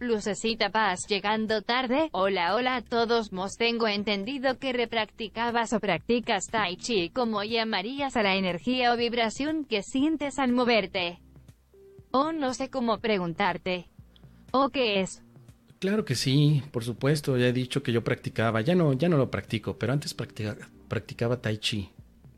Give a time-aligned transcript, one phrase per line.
[0.00, 2.08] Lucecita Paz llegando tarde.
[2.12, 8.16] Hola hola a todos mos tengo entendido que repracticabas o practicas Tai Chi como llamarías
[8.16, 11.18] a la energía o vibración que sientes al moverte.
[12.12, 13.90] O no sé cómo preguntarte.
[14.52, 15.22] ¿O qué es?
[15.80, 19.18] Claro que sí, por supuesto, ya he dicho que yo practicaba, ya no, ya no
[19.18, 21.90] lo practico, pero antes practicaba, practicaba Tai Chi.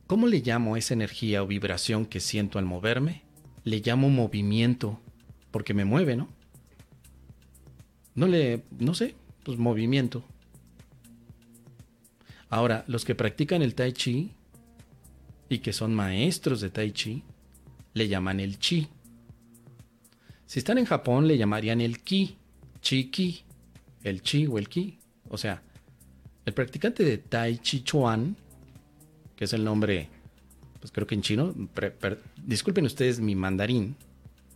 [0.09, 3.23] ¿Cómo le llamo esa energía o vibración que siento al moverme?
[3.63, 5.01] Le llamo movimiento,
[5.53, 6.29] porque me mueve, ¿no?
[8.15, 10.25] No le, no sé, pues movimiento.
[12.49, 14.33] Ahora, los que practican el tai chi
[15.49, 17.23] y que son maestros de tai chi,
[17.95, 18.89] le llaman el chi.
[20.47, 22.37] Si están en Japón, le llamarían el ki,
[22.83, 23.43] chi ki,
[24.05, 24.99] el chi o el ki.
[25.31, 25.63] O sea,
[26.45, 28.37] el practicante de tai chi chuan,
[29.35, 30.11] que es el nombre,
[30.79, 31.55] pues creo que en chino,
[32.37, 33.97] disculpen ustedes mi mandarín,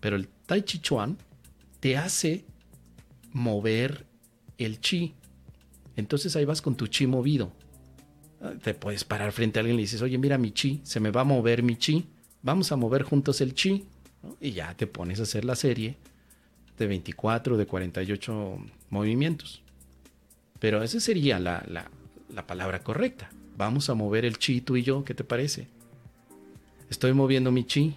[0.01, 1.17] pero el tai chi chuan
[1.81, 2.45] te hace
[3.37, 4.07] mover
[4.57, 5.15] el chi.
[5.95, 7.53] Entonces ahí vas con tu chi movido.
[8.41, 11.11] Ah, te puedes parar frente a alguien y dices, oye, mira mi chi, se me
[11.11, 12.07] va a mover mi chi.
[12.43, 13.85] Vamos a mover juntos el chi.
[14.41, 15.97] Y ya te pones a hacer la serie
[16.79, 19.63] de 24, de 48 movimientos.
[20.59, 21.91] Pero esa sería la, la,
[22.35, 23.31] la palabra correcta.
[23.59, 25.69] Vamos a mover el chi tú y yo, ¿qué te parece?
[26.89, 27.95] Estoy moviendo mi chi.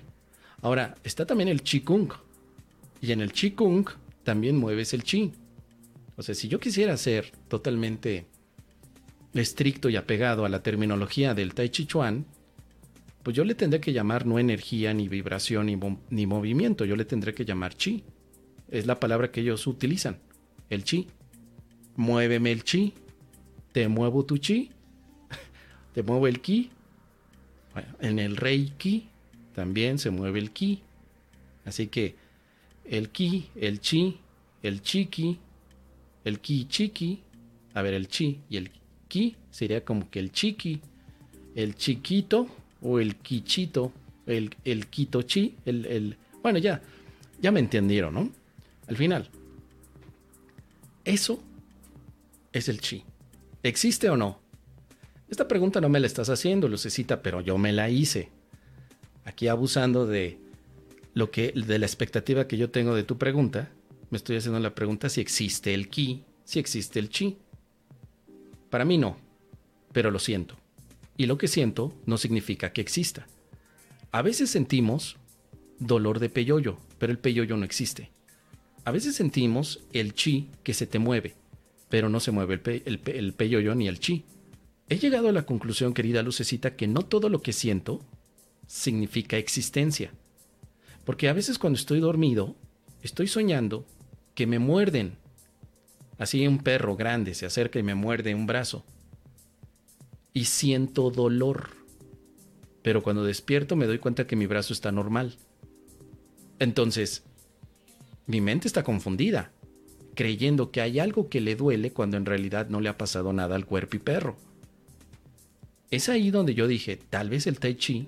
[0.61, 2.11] Ahora, está también el chi kung.
[3.01, 3.85] Y en el chi kung
[4.23, 5.31] también mueves el chi.
[6.15, 8.25] O sea, si yo quisiera ser totalmente
[9.33, 12.25] estricto y apegado a la terminología del Tai Chi Chuan,
[13.23, 15.67] pues yo le tendré que llamar no energía, ni vibración,
[16.09, 18.03] ni, movimiento, yo le tendré que llamar chi.
[18.69, 20.17] Es la palabra que ellos utilizan,
[20.69, 21.07] el chi.
[21.95, 22.93] Muéveme el chi,
[23.71, 24.71] te muevo tu chi,
[25.93, 26.71] te muevo el ki.
[27.99, 29.07] en el reiki
[29.53, 30.81] también se mueve el ki.
[31.65, 32.15] Así que
[32.89, 34.17] el ki, el chi,
[34.63, 35.37] el chiqui,
[36.25, 37.21] el ki chiqui,
[37.75, 38.71] a ver, el chi y el
[39.07, 40.81] ki sería como que el chiqui,
[41.55, 42.47] el chiquito
[42.81, 43.91] o el quichito,
[44.25, 46.81] el, el quito chi, el, el, bueno, ya,
[47.39, 48.29] ya me entendieron, ¿no?
[48.87, 49.29] Al final,
[51.05, 51.41] eso
[52.51, 53.03] es el chi.
[53.61, 54.39] ¿Existe o no?
[55.29, 58.29] Esta pregunta no me la estás haciendo, Lucecita, pero yo me la hice.
[59.25, 60.39] Aquí abusando de
[61.13, 63.71] lo que de la expectativa que yo tengo de tu pregunta,
[64.09, 67.37] me estoy haciendo la pregunta si existe el ki, si existe el chi.
[68.69, 69.17] Para mí no,
[69.91, 70.55] pero lo siento.
[71.17, 73.27] Y lo que siento no significa que exista.
[74.11, 75.17] A veces sentimos
[75.79, 78.11] dolor de peyoyo, pero el peyoyo no existe.
[78.85, 81.35] A veces sentimos el chi que se te mueve,
[81.89, 84.25] pero no se mueve el, el peyoyo ni el chi.
[84.87, 88.01] He llegado a la conclusión, querida Lucecita, que no todo lo que siento
[88.65, 90.11] significa existencia.
[91.09, 92.55] Porque a veces cuando estoy dormido,
[93.01, 93.83] estoy soñando
[94.35, 95.17] que me muerden.
[96.19, 98.85] Así un perro grande se acerca y me muerde un brazo.
[100.33, 101.71] Y siento dolor.
[102.83, 105.35] Pero cuando despierto me doy cuenta que mi brazo está normal.
[106.59, 107.23] Entonces,
[108.27, 109.51] mi mente está confundida,
[110.13, 113.55] creyendo que hay algo que le duele cuando en realidad no le ha pasado nada
[113.55, 114.37] al cuerpo y perro.
[115.89, 118.07] Es ahí donde yo dije, tal vez el tai chi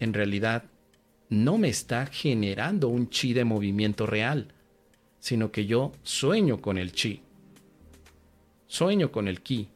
[0.00, 0.64] en realidad
[1.32, 4.48] no me está generando un chi de movimiento real,
[5.18, 7.22] sino que yo sueño con el chi.
[8.66, 9.68] Sueño con el ki.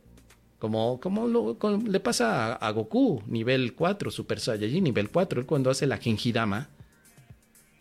[0.59, 5.41] Como, como le pasa a, Goku, nivel 4, Super Saiyajin, nivel 4.
[5.41, 6.69] Él cuando hace la Genjidama,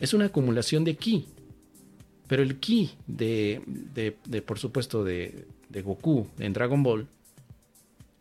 [0.00, 1.26] es una acumulación de ki.
[2.28, 3.60] Pero el ki de,
[4.24, 7.08] de, por supuesto, de, de Goku en Dragon Ball,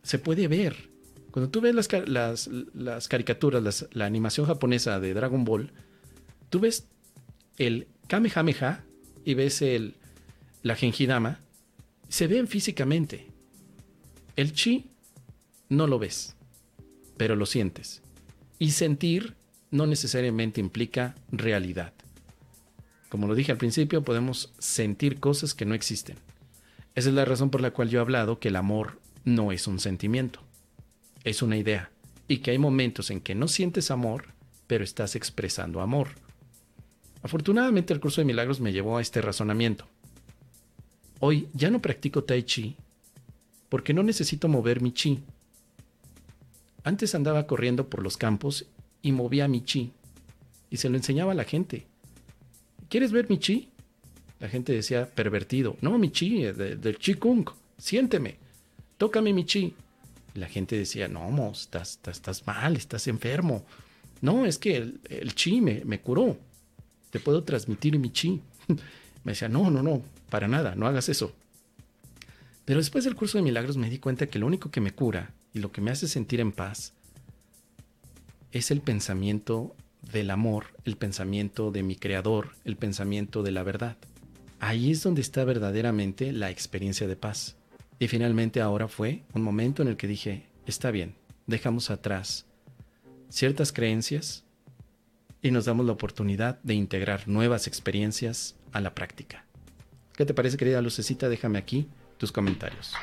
[0.04, 0.90] se puede ver
[1.36, 5.70] cuando tú ves las, caricaturas, la animación japonesa de Dragon Ball,
[6.50, 6.88] tú ves
[7.58, 8.86] el Kamehameha
[9.26, 9.96] y ves el,
[10.64, 11.42] la Genjidama,
[12.08, 13.28] se ven físicamente.
[14.38, 14.86] El chi
[15.68, 16.38] no lo ves,
[17.18, 18.02] pero lo sientes.
[18.58, 19.36] Y sentir
[19.72, 21.92] no necesariamente implica realidad.
[23.10, 26.16] Como lo dije al principio, podemos sentir cosas que no existen.
[26.96, 29.68] Esa es la razón por la cual yo he hablado que el amor no es
[29.68, 30.45] un sentimiento
[31.26, 31.90] es una idea
[32.28, 34.28] y que hay momentos en que no sientes amor,
[34.68, 36.10] pero estás expresando amor.
[37.22, 39.86] Afortunadamente el curso de milagros me llevó a este razonamiento.
[41.20, 42.78] Hoy ya no practico tai chi
[43.70, 45.20] porque no necesito mover mi chi.
[46.84, 48.68] Antes andaba corriendo por los campos
[49.02, 49.92] y movía mi chi
[50.70, 51.88] y se lo enseñaba a la gente.
[52.90, 53.70] ¿Quieres ver mi chi?
[54.40, 55.78] La gente decía pervertido.
[55.82, 57.50] No, mi chi, del chi kung.
[57.80, 58.38] Siénteme.
[58.98, 59.74] Tócame mi chi
[60.36, 63.66] la gente decía, no, estás, estás, mal, estás enfermo.
[64.22, 66.38] No, es que el, chi me, me, curó.
[67.10, 68.42] Te puedo transmitir mi chi.
[69.24, 71.34] Me decía, no, no, no, para nada, no hagas eso.
[72.64, 75.34] Pero después del curso de milagros me di cuenta que lo único que me cura
[75.52, 76.94] y lo que me hace sentir en paz
[78.52, 79.76] es el pensamiento
[80.12, 83.98] del amor, el pensamiento de mi creador, el pensamiento de la verdad.
[84.60, 87.56] Ahí es donde está verdaderamente la experiencia de paz.
[88.00, 91.16] Y finalmente ahora fue un momento en el que dije, está bien,
[91.48, 92.46] dejamos atrás
[93.30, 94.44] ciertas creencias
[95.42, 99.46] y nos damos la oportunidad de integrar nuevas experiencias a la práctica.
[100.14, 101.30] ¿Qué te parece, querida Lucecita?
[101.30, 101.88] Déjame aquí
[102.18, 102.94] tus comentarios.